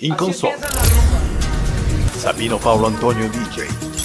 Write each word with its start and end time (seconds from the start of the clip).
In 0.00 0.14
console. 0.14 0.56
Sabino 2.12 2.56
Paolo 2.58 2.86
Antonio 2.86 3.28
DJ 3.28 3.97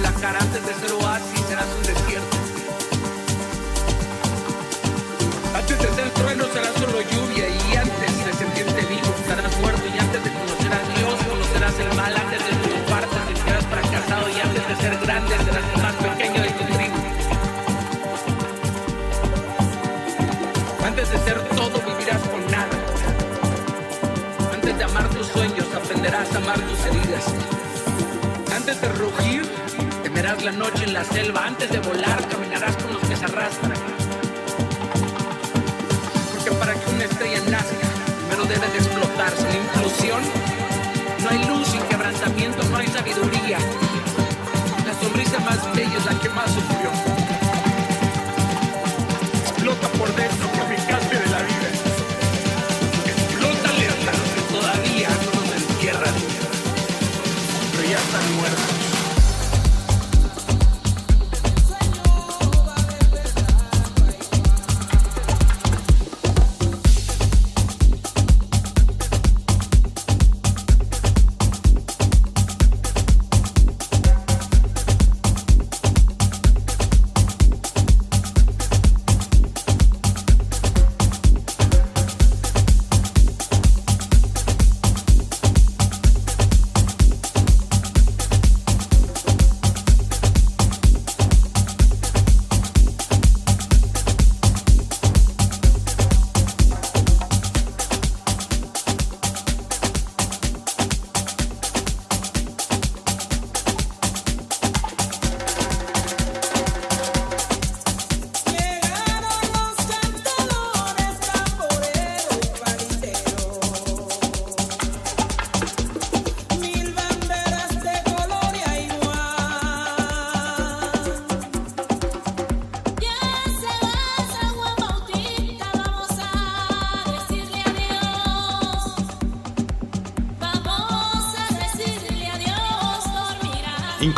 la 0.00 0.12
cara. 0.12 0.38
Antes 0.40 0.66
de 0.66 0.74
ser 0.74 0.92
oasis 0.92 1.40
serás 1.48 1.66
un 1.76 1.82
desierto. 1.82 2.36
Antes 5.54 5.78
de 5.78 5.88
ser 5.94 6.10
trueno 6.10 6.44
serás 6.52 6.74
solo 6.74 7.00
lluvia 7.02 7.48
y 7.48 7.76
antes 7.76 8.24
de 8.26 8.32
sentirte 8.32 8.80
vivo 8.86 9.14
estarás 9.20 9.56
muerto 9.60 9.82
y 9.86 9.98
antes 9.98 10.24
de 10.24 10.30
conocer 10.32 10.72
a 10.72 10.82
Dios 10.98 11.14
conocerás 11.28 11.78
el 11.78 11.96
mal. 11.96 12.16
Antes 12.16 12.40
de 12.46 12.52
triunfar 12.62 13.04
te 13.06 13.34
sentirás 13.34 13.66
fracasado 13.66 14.28
y 14.28 14.40
antes 14.40 14.68
de 14.68 14.76
ser 14.76 14.98
grande 14.98 15.34
serás 15.44 15.64
el 15.74 15.82
más 15.82 15.94
pequeño 15.94 16.42
de 16.42 16.50
tu 16.50 16.64
tribu. 16.64 16.98
Antes 20.84 21.10
de 21.10 21.18
ser 21.18 21.38
todo 21.56 21.80
vivirás 21.86 22.22
con 22.28 22.42
nada. 22.50 22.76
Antes 24.52 24.78
de 24.78 24.84
amar 24.84 25.08
tus 25.10 25.26
sueños 25.28 25.66
aprenderás 25.74 26.32
a 26.34 26.38
amar 26.38 26.60
tus 26.60 26.80
heridas. 26.86 27.24
Antes 28.54 28.80
de 28.80 28.88
rugir 28.88 29.61
temerás 30.22 30.44
la 30.44 30.52
noche 30.52 30.84
en 30.84 30.94
la 30.94 31.04
selva. 31.04 31.46
Antes 31.46 31.68
de 31.70 31.80
volar 31.80 32.28
caminarás 32.28 32.76
con 32.76 32.92
los 32.92 33.02
que 33.02 33.16
se 33.16 33.24
arrastran. 33.24 33.78
Porque 36.32 36.50
para 36.52 36.74
que 36.74 36.90
una 36.90 37.04
estrella 37.04 37.40
nazca, 37.50 37.88
primero 38.20 38.44
debe 38.44 38.68
de 38.68 38.78
explotar. 38.78 39.32
Sin 39.36 39.50
inclusión, 39.64 40.22
no 41.22 41.28
hay 41.28 41.44
luz, 41.46 41.66
sin 41.66 41.82
quebrantamiento, 41.82 42.62
no 42.70 42.76
hay 42.76 42.86
sabiduría. 42.86 43.58
La 44.86 44.94
sonrisa 44.94 45.40
más 45.40 45.74
bella 45.74 45.96
es 45.98 46.04
la 46.04 46.16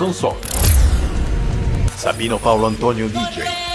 console. 0.05 0.37
Sabino 1.97 2.39
Paolo 2.39 2.67
Antonio 2.67 3.09
DJ. 3.09 3.74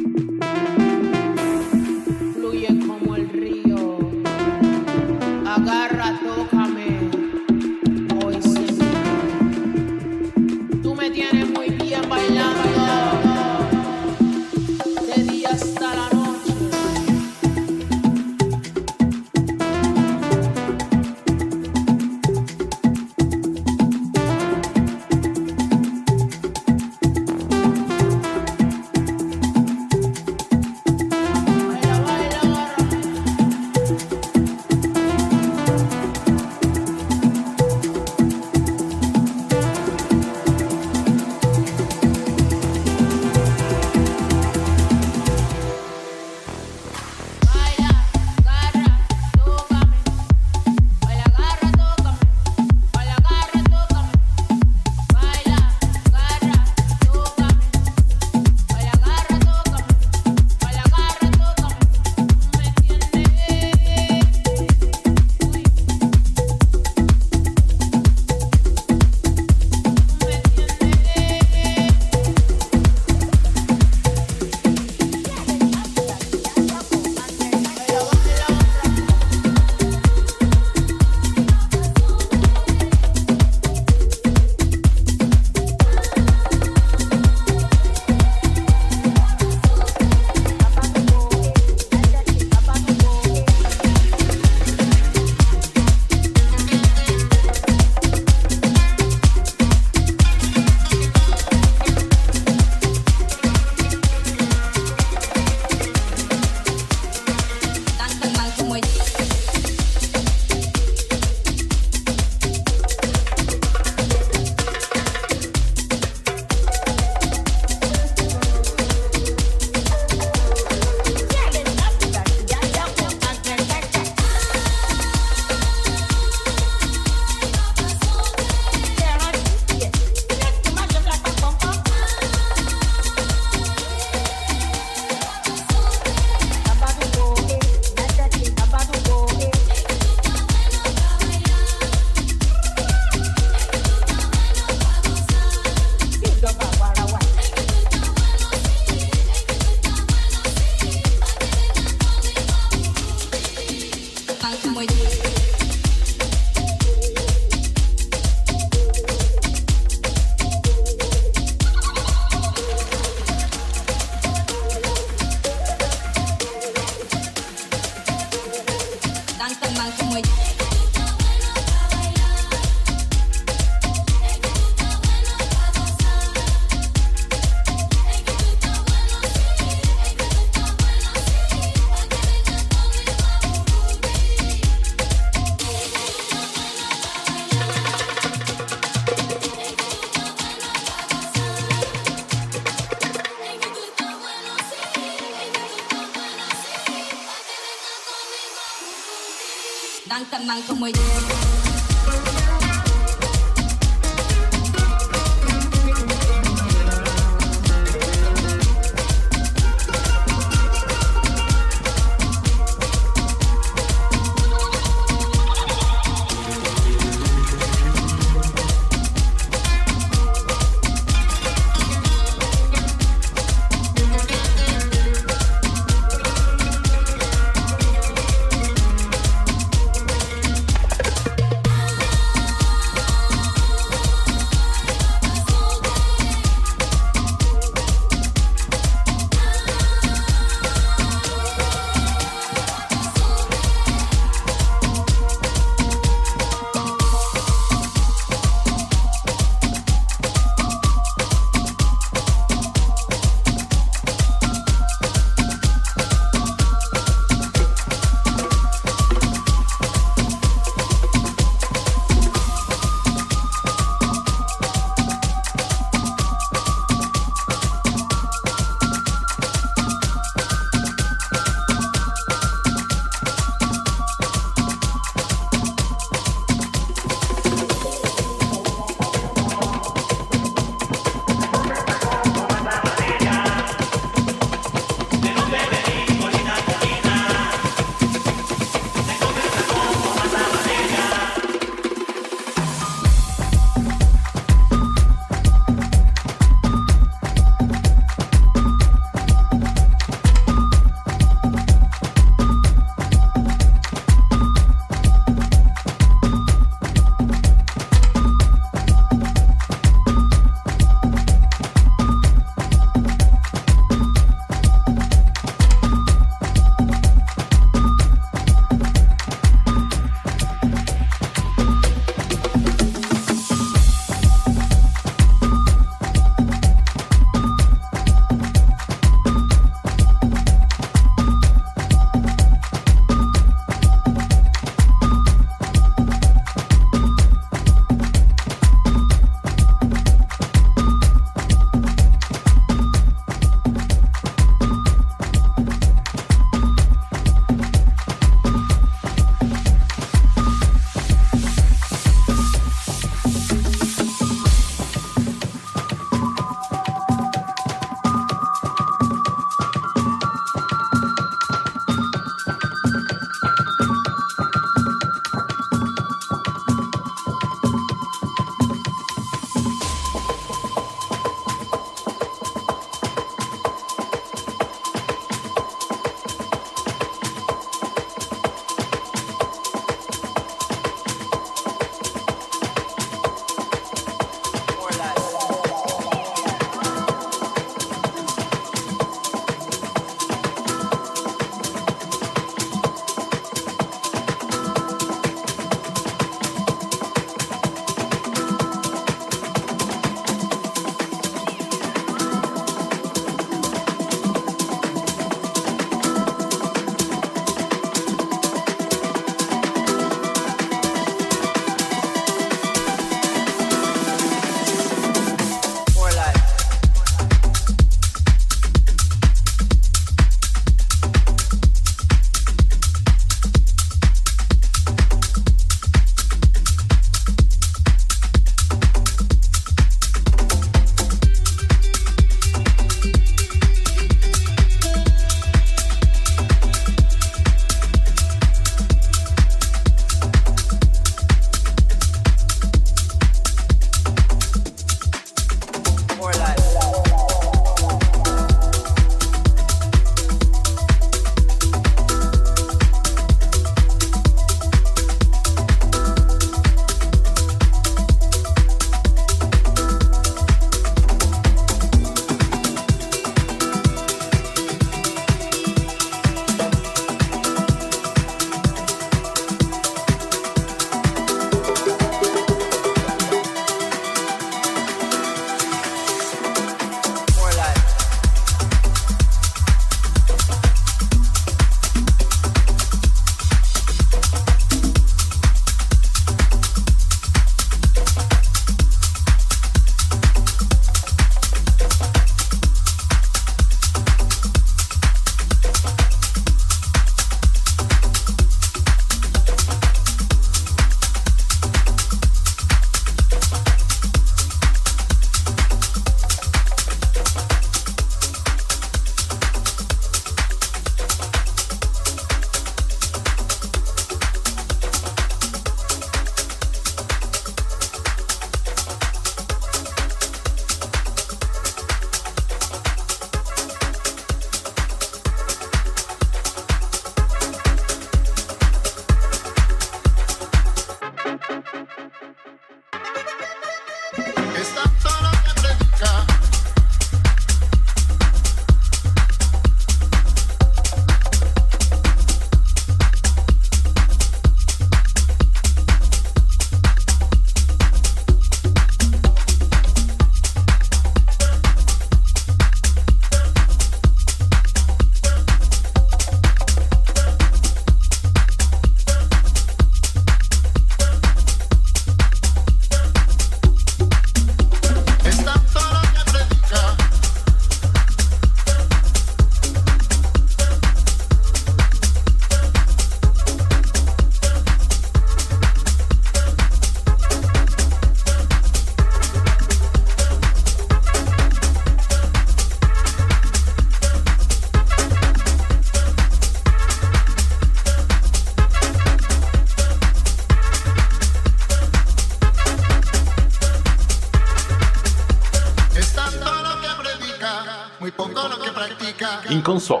Lincoln 599.62 599.78
Sol. 599.78 600.00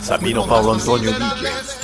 Sabino 0.00 0.46
Paulo 0.46 0.72
Antônio 0.72 1.12
DJ. 1.12 1.79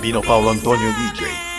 Sabino 0.00 0.22
Paulo 0.22 0.48
Antônio 0.48 0.90
DJ. 0.94 1.49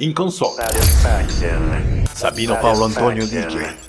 incansável. 0.00 0.56
Sabino 2.14 2.56
Paulo 2.56 2.84
Antônio 2.84 3.26
DJ. 3.26 3.87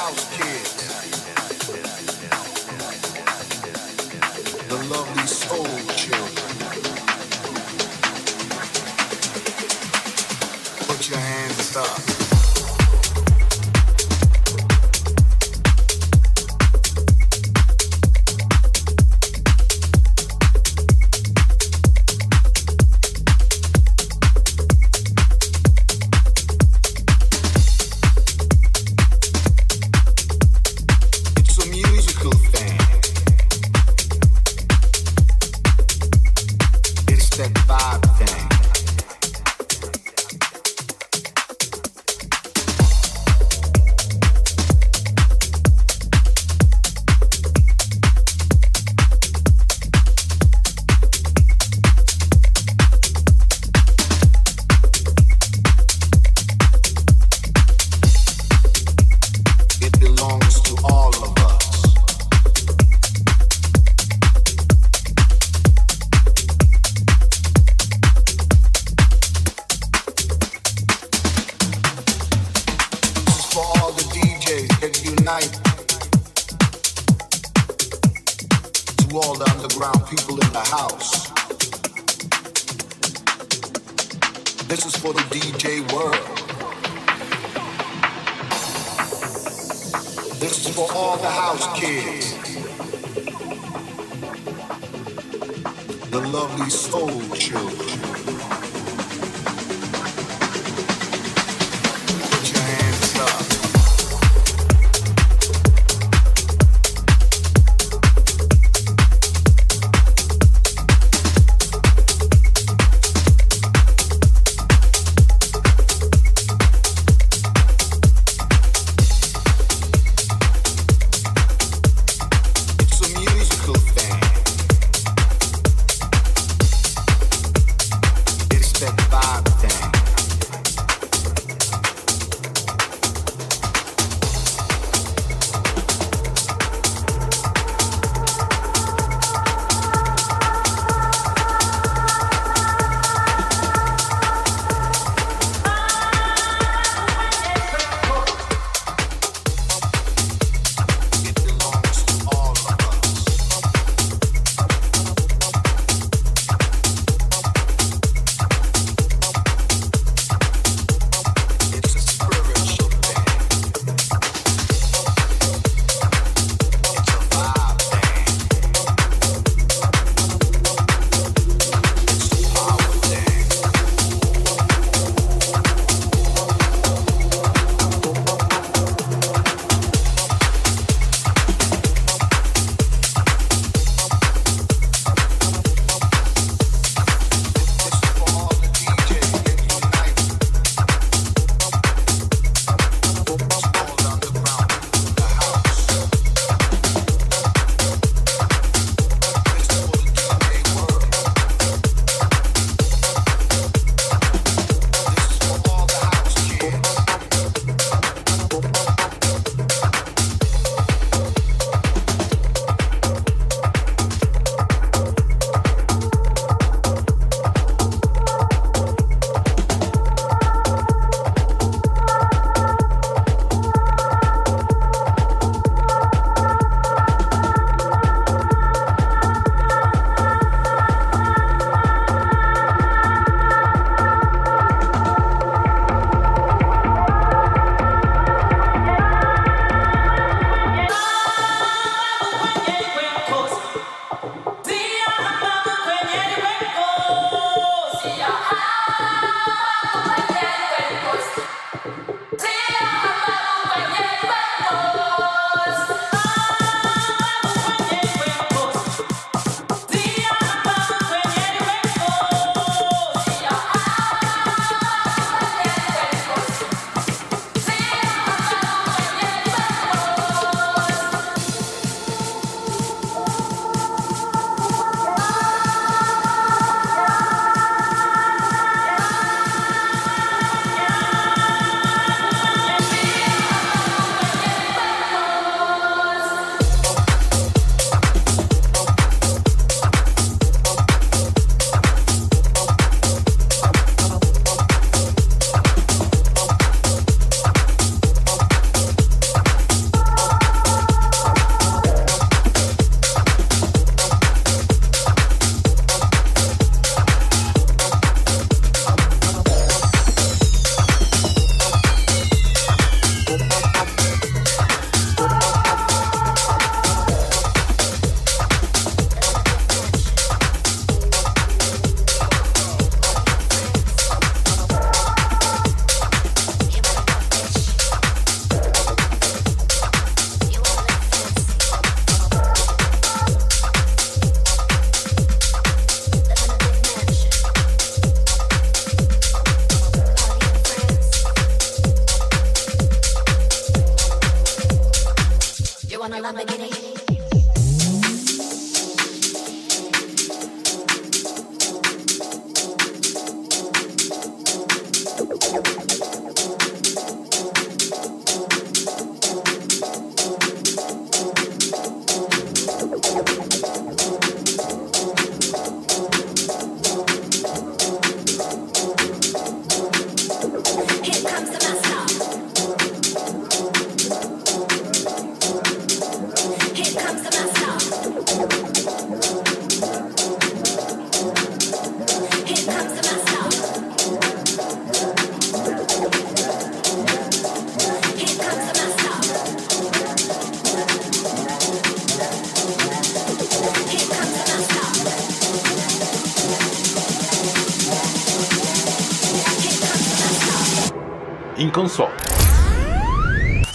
college 0.00 0.30
kids. 0.30 0.89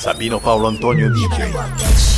Sabino 0.05 0.39
Paulo 0.39 0.67
Antônio 0.67 1.11
DJ. 1.11 2.14